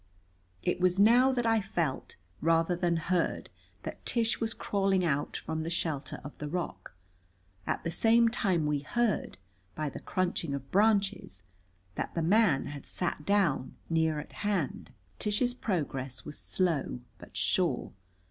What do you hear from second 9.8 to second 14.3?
the crunching of branches, that the man had sat down near